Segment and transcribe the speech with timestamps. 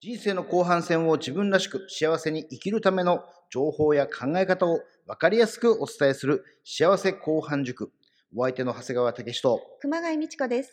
[0.00, 7.90] 人生の後半戦を自分らしく幸せに生きるための情報や考え方を分かりやすくお伝えする幸せ後半塾。
[8.36, 9.62] お相手の長谷川武史と。
[9.80, 10.72] 熊谷美智子です。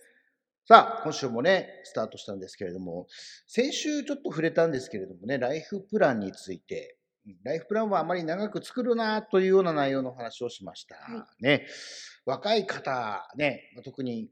[0.67, 3.07] さあ、今週もね、スタートしたんですけれども、
[3.47, 6.98] 先週ちょっと触れたんですけれどもね、ライフプランについて、
[7.44, 10.96] ライフプランはあまり長く作るなというような内容の話をしました。
[10.96, 11.66] はね、
[12.26, 14.30] 若い方、ね、特に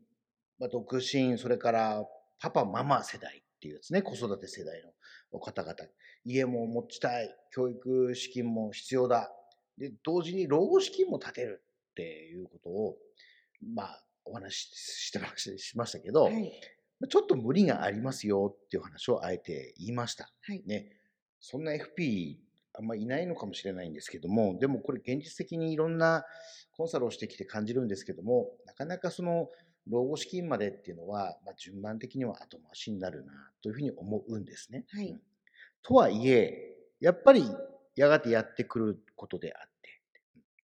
[0.60, 2.04] まあ独身、それから
[2.40, 4.82] パパ、ママ世代っていうですね、子育て世代
[5.32, 5.76] の方々、
[6.26, 9.32] 家も持ちたい、教育資金も必要だ、
[9.78, 12.98] で同時に老後資金も立てるっていうことを、
[13.76, 16.52] まあ、お話ししてましたしましたけど、はい。
[17.08, 20.32] ちょっと無理がありますよっていう話をあえて言いました。
[20.42, 20.64] はい。
[20.66, 20.90] ね、
[21.40, 22.38] そんな FP
[22.74, 26.26] あんまいないのかもしれないんですけども、でもこれ現実的にいろんな
[26.76, 29.50] コンサルをしてきて感じるんですけども、なかなかその
[29.88, 34.86] 老後資金までっていうのは、まあ、順番的には後回しになるなというふうに思うんですね。
[34.90, 35.22] はいうん
[35.84, 37.44] とはいえ、やっぱり
[37.96, 40.02] やがてやってくることであって、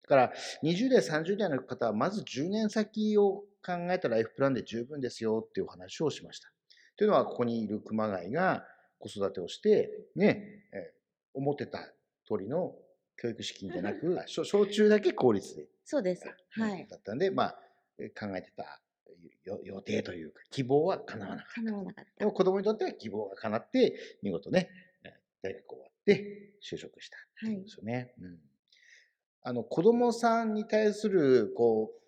[0.04, 6.52] だから20代、30代の方はまず10年先を考えたライフプランで十分ですよっていうお話をしました。
[6.98, 8.66] というのは、ここにいる熊谷が
[9.00, 11.04] 子育てをして、ね、えー
[11.36, 12.76] 思ってた通りの
[13.18, 16.28] 教育資金じゃなく、 小小中だけ公立で、そうです。
[16.52, 16.88] はい。
[16.88, 17.60] だったんで、まあ、
[17.98, 18.70] えー考えてたよ
[19.46, 21.62] 予定というか、希望は叶わなかった。
[21.62, 22.12] 叶わなかった。
[22.20, 24.70] でも子供にとっては希望が叶って、見事ね、
[25.04, 25.12] えー
[25.44, 28.14] 大学終わって就職したっていうんですよね。
[28.20, 28.38] うん、
[29.44, 32.04] あの子供さんに対するこう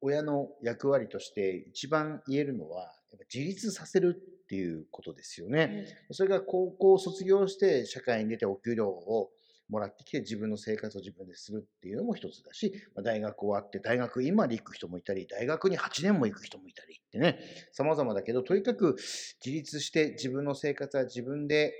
[0.00, 5.58] 親の役割として一番言えるのは、やっぱ自立させるっていうことですよね。
[5.58, 5.70] はい
[6.12, 9.30] それが高校を卒業して社会に出てお給料を
[9.68, 17.38] もらってきて自分の生活を自分でするっていうのも一つだし、まあ大学終わって大学院まで行く人もいたり、大学に8年も行く人もいたりってね、
[17.72, 18.96] 様々だけど、とにかく
[19.44, 21.72] 自立して自分の生活は自分で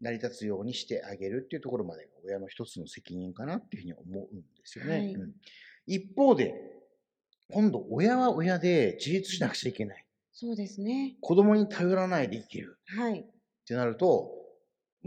[0.00, 4.92] 成り立つようにしてあげるっていうところまでが親の一つの責任かなっていうふうに思うんですよね。
[4.92, 5.32] はいうん
[5.88, 6.54] 一方で、
[7.50, 10.04] 今度親は親で自立しなくちゃいけない。
[10.32, 11.16] そうですね。
[11.22, 12.78] 子供に頼らないで生きる。
[12.86, 13.20] はい。
[13.20, 13.24] っ
[13.66, 14.30] てなると、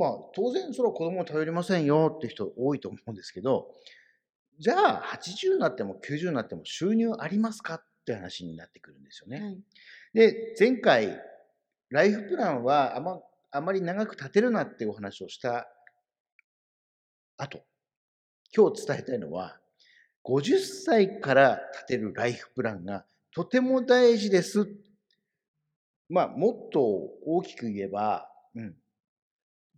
[0.01, 3.67] まあ当然それは子供を頼りませんよって人多いと思うんですけど、
[4.57, 9.45] じゃあ80になっても90になっても収入ありますかって話になってくるんですよね。
[9.45, 9.59] はい。
[10.13, 11.19] で、前回、
[11.89, 15.67] ライフプランはあまあまり長く立てるなっていうお話をした
[17.37, 17.61] 後、
[18.55, 19.59] 今日伝えたいのは、
[20.25, 24.67] 50歳から立てるライフプランがとても大事です。
[26.09, 26.81] まあ、もっと
[27.25, 28.75] 大きく言えば、うん、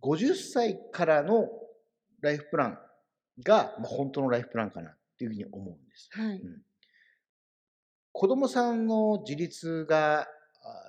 [0.04, 1.48] 50歳からの
[2.20, 2.78] ライフプラン
[3.42, 6.10] が、まあ、本当のライフプランかなっていうふうに思うんです。
[6.12, 6.36] はい。
[6.36, 6.62] うん
[8.16, 10.26] 子供さんの自立があ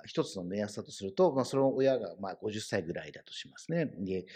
[0.06, 3.86] 一つの目安だとすると、まあ、その親がまあ50歳ぐらいだとしますね。
[3.86, 4.26] で、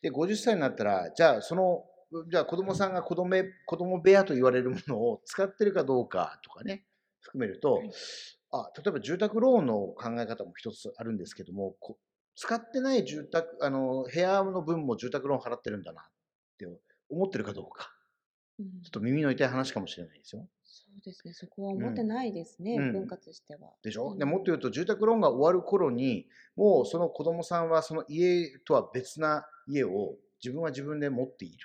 [0.00, 1.84] で50歳になったら、じゃあその、
[2.30, 6.86] じゃあ子供さんが子供べ子供部屋と言われるものを使ってるかどうかとかね、
[7.20, 7.90] 含めると、はい
[8.50, 11.98] あ例えば住宅ローンの考え方も一つあるんですけども、こ
[12.40, 16.04] 使ってない住宅、あの、部屋の分も住宅ローン払ってるんだなっ
[16.56, 16.68] て
[17.10, 17.92] 思ってるかどうか。
[18.60, 18.80] うん。
[18.82, 20.46] ちょっと耳の痛い話かもしれないですよ。
[20.62, 21.32] そうですね。
[21.34, 22.76] そこは思ってないですね。
[22.76, 22.92] うん。
[22.92, 23.72] 分割しては。
[23.82, 24.18] でしょ、うん。
[24.20, 31.58] でもっと言うと住宅ローンが終わる頃にもうその子供さんはその家とは別な家を自分は自分で持っている。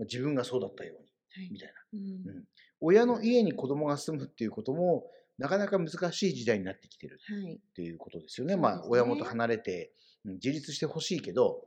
[0.00, 0.96] 自分がそうだったよう
[1.30, 1.44] はい。
[1.46, 1.74] にみたいな。
[1.94, 2.28] うん。
[2.36, 2.44] うん。
[2.80, 7.54] 親の家に子供が住むっていうこともなかなか難しい時代になってきてるはい。
[7.54, 8.54] っていうことですよね。
[8.54, 9.92] そうですねまあ親元離れて
[10.24, 11.62] うん自立してほしいけど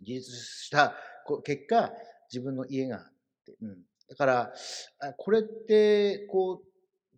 [0.00, 0.94] 自立した
[1.24, 1.92] こ結果
[2.32, 3.02] 自分の家があっ
[3.46, 4.52] て、うん、だから
[5.00, 6.68] あこれってこう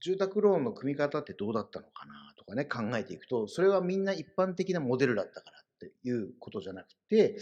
[0.03, 7.37] 住宅ローンの組み方ってどうだったのかなとかね考えていくとそれはみんな一般的なモデルだったからっていうことじゃなくて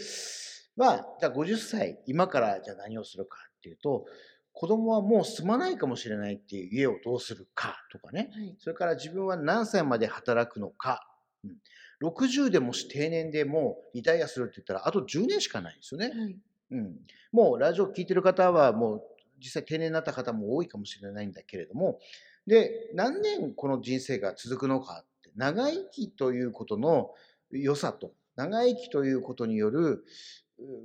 [0.75, 4.05] まあじゃあ50歳今からじゃあ何をするかっていうと
[4.59, 8.55] 子供はもう住まないかもしれないっていう家をどうするかとかねはい。
[8.59, 11.07] それから自分は何歳まで働くのか、
[11.45, 16.07] うん、60でもし定年でもうリタイアするって言ったらあと10年しかないんですよね。
[16.07, 16.37] はい。
[16.71, 16.95] うん、
[17.31, 19.01] もうラジオ聞いてる方はもう
[19.39, 21.99] 実際定年になった方も多いかもしれないんだけれども
[22.45, 27.11] で何年この人生が続くのかって長生きということの
[27.49, 30.03] 良さと長生きということによるう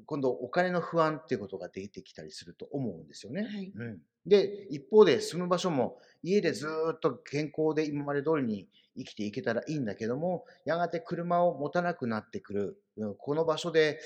[0.06, 3.42] 今度お金の不安っていうことが出てきたりすると思うんですよね。
[3.42, 3.72] はい。
[3.74, 12.82] うん、で一方で住む場所も家でずーっと健康で今まで通りに生きていけたらいいんだけどもやがて車を持たなくなってくる。
[12.96, 13.98] うんこの場所で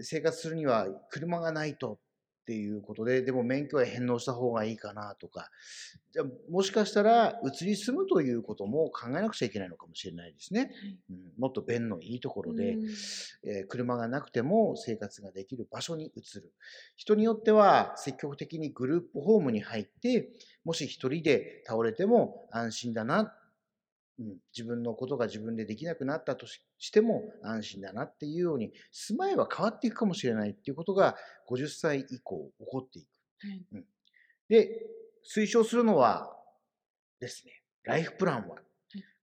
[0.00, 2.00] 生活するには車がないと
[2.42, 5.48] っていうことで、でも免許は返納した方がいいかなとか、
[6.10, 10.60] じゃあもしかしたら移り住むということも考えなくちゃいけないのかもしれないですね。
[10.60, 10.70] はい。
[11.10, 12.84] うん、もっと便のいいところで、うん。
[13.44, 16.52] えー車がなくても生活ができる場所に移る。
[16.96, 20.30] 人によっては積極的にグループホームに入って、
[20.64, 23.34] もし一人で倒れても安心だな、
[24.18, 26.46] うん、自分のことが自分でできなくなったと
[26.82, 31.14] ししても安心だなっていうように、住まいは変わっていくかもしれないっていうことが
[31.48, 33.08] 50歳以降起こっていく。
[33.46, 33.84] はい
[34.48, 34.68] で、
[35.24, 36.36] 推奨するのは
[37.20, 38.56] ですね、ライフプランは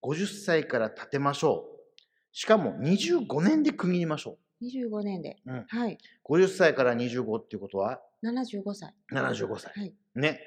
[0.02, 2.00] 50歳から立てましょう。
[2.32, 5.98] しかも25年で区切りましょ25年で、うんはい、
[6.28, 6.34] う。
[6.34, 8.96] 50歳から25っていうことは？75歳。
[9.14, 9.72] 75歳。
[9.76, 10.40] はい、ね。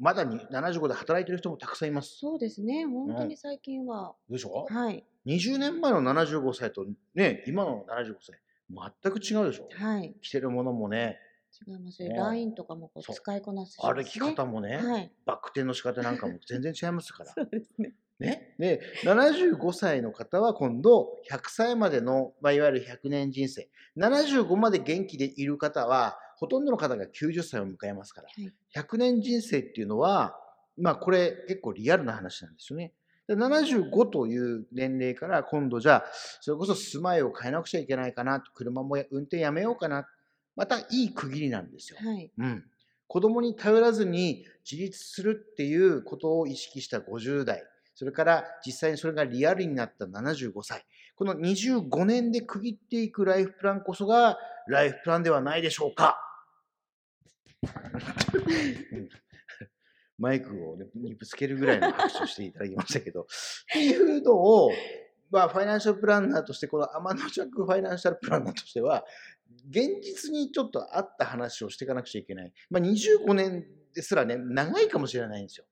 [0.00, 2.16] まだに75で働いてる人もたくさんいます。
[2.18, 2.86] そうですね。
[2.86, 8.40] 本当に最近は、でしょ、はい、20年前の75歳とね、今の75歳、
[9.02, 9.68] 全く違うでしょ？
[9.72, 11.18] はい、着てるものもね、
[11.66, 12.02] 違います。
[12.02, 12.14] ね。
[12.14, 13.14] LINE とかもこそう。
[13.14, 13.78] う使いこなすし。
[13.80, 17.32] 歩き方もね、はい、バク転の仕方なんかも全然違いますから。
[17.32, 17.94] そうですね。
[18.18, 23.70] ね、で75歳の方は今度100歳までの、まあ、いわゆる100年人生。
[23.96, 30.36] 75まで元気でいる方はほとんどの方が90歳を迎えますから、はい100年人生っていうのは
[30.78, 32.92] まあこれ結構リアルな話なんですよね。
[33.28, 36.04] で75という年齢から今度じゃあ
[36.40, 40.06] それこそ住まいを変えなくちゃいけないかな車も運転やめようかな
[40.56, 41.98] またいい区切りなんですよ。
[42.00, 42.64] はい、うん、
[43.06, 47.64] 子供に頼らずに自立するっていうことを意識した50代、
[47.94, 50.84] それから実際にそれがリアルになった75歳、
[51.16, 54.38] この25年で区切っていくライフプランこそが
[54.68, 56.29] ライフプランではないでしょうか。
[57.62, 59.08] うん
[60.20, 63.26] マイクを、ね、にぶつけるぐらいの拍手をしていただきましたけど、 っ
[63.72, 64.70] ていうのを、
[65.30, 69.06] まあ、ファイナンシャルプランナーとして、この天野着ファイナンシャルプランナーとしては、
[69.70, 72.52] 現実にちょっと合った話をしていかなくちゃいけない。
[72.68, 75.64] まあ、25年ですらね、長いかもしれないんですよ。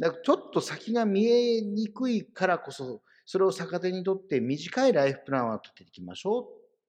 [0.00, 6.44] だからちょっと先が見えにくいからこそ、それを逆手にとって短いライフプランは立てていきましょう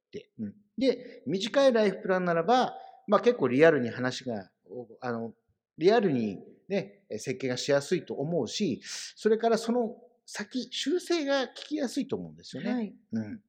[0.07, 0.31] って。
[0.39, 2.73] うんで、短いライフプランならば、
[3.11, 5.33] まあ結構リアルに話が、おあの、
[5.77, 8.81] リアルにね、設計がしやすいと思うし、
[9.17, 12.73] それからその先、修正が聞きやすいと思うんですよね。
[12.73, 13.41] はい、うん。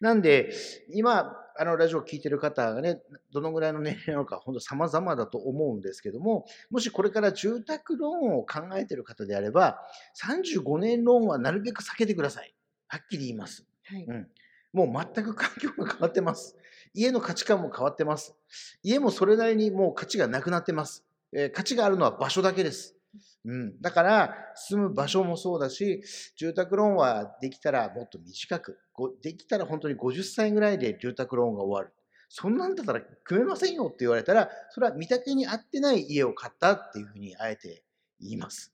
[0.00, 0.52] なんで、
[0.92, 3.00] 今、あの、ラジオを聞いてる方がね、
[3.32, 9.78] どのぐらいの年齢なのか、本当様々だと思うんですけども、もしこれから住宅ローンを考えてる方であれば、
[10.20, 12.52] 35年ローンはなるべく避けてください。
[12.88, 13.64] はっきり言います。
[13.84, 14.28] はい、うん。
[14.72, 16.56] もう全く環境が変わってます。
[16.94, 18.34] 家の価値観も変わってます。
[18.82, 21.04] 家もそれなりにもう価値がなくなってます。
[21.32, 22.96] えー価値があるのは場所だけです。
[23.44, 23.80] うん。
[23.80, 26.02] だから、住む場所もそうだし、
[26.36, 28.78] 住宅ローンはできたらもっと短く、
[29.22, 31.94] できたら本当に50歳ぐらいで住宅ローンが終わる。
[32.28, 37.84] そんなんだったら組めませんよって言われたら、それは見丈に合ってない家を買ったっていうふうにあえて
[38.20, 38.72] 言います。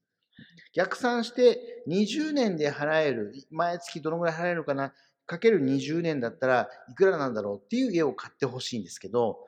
[0.72, 4.94] 逆算して20年で払える、毎月どのぐらい払えるかな、
[5.32, 9.38] かける20年だったらいくらなんだろうっていう家を買ってほしいんですけど、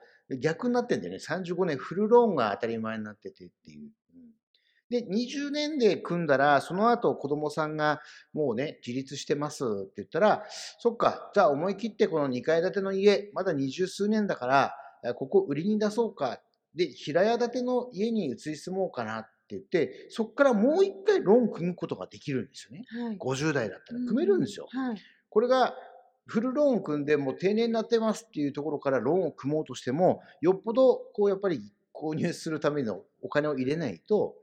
[0.41, 1.19] 逆になってんだよね。
[1.19, 3.81] 35年フルローンが当たり前になっててっていう。
[3.81, 3.89] うん
[4.87, 8.01] で、20年で組んだら、その後子供さんが
[8.33, 10.45] もうね、自立してますって言ったら、
[10.77, 16.39] そっか、じゃあ思い切ってこの2階建ての家、まだ二十数年だから、えここ売りに出そうか。
[16.75, 22.85] で、平屋建ての家に移り住もうかなって言って、そこからもう一回ローン組むことができるんですよね。
[22.87, 23.17] はい。
[23.17, 24.67] 50代だったら組めるんですよ。
[24.69, 24.97] はい。
[25.35, 25.75] これが
[26.27, 31.59] フルローンを組んでもう定年になってますっていうところからローンを組もうとしても、よっぽどこうやっぱり
[31.93, 34.33] 購入するためのお金を入れないと、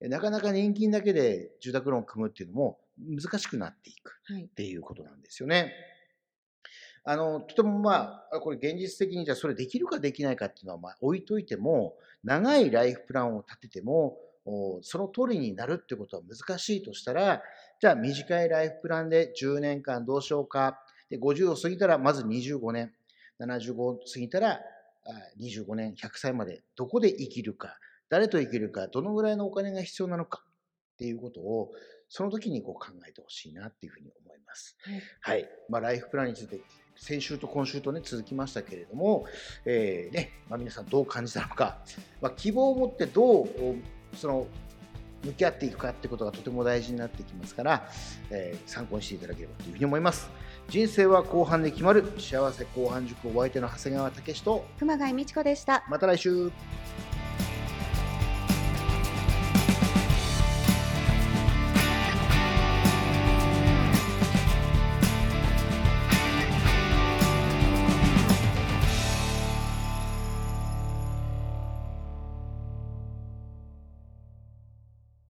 [0.00, 4.44] なかなか年金だけで住宅ローンを組むっていうのも難しくなっていくはい。
[4.44, 5.74] っていうことなんですよね。
[7.04, 11.94] あの、とてもまあ、これ現実的にじゃあそれできるかできないかっていうのはまあ置いといても、
[12.24, 17.42] 長いライフプランを立てても、おその通りになるってことは難しいとしたら、
[17.80, 20.80] じゃあ短いライフプランで10年間どうしようか。
[21.10, 22.92] で、50を過ぎたらまず25年、
[23.40, 24.58] 75を過ぎたらあ
[25.40, 31.70] 25年、100歳までどこで生きるか、誰と生きるか、どのぐらいのお金が必要なのかっていうことを、
[32.08, 34.76] その時にこう考えてほしいなっていうふうに思います。
[34.82, 35.02] はい。
[35.20, 35.48] はい。
[35.68, 36.60] まあ、ライフプランについて、
[36.96, 39.26] 先週と今週とね、続きましたけれども、
[39.64, 41.78] えーね、まあ、皆さんどう感じたのか、
[42.20, 43.48] まあ、希望を持ってどう
[44.14, 44.46] その、
[45.24, 47.88] 向き合っていくかってことがとても大事になってきますから、
[48.30, 50.30] えー参考にしていただければというふうに思います。
[50.68, 55.84] 人生は後半で決まる幸せ後半塾お相手の長谷川武史と熊谷美智子でした。
[55.88, 56.50] また来週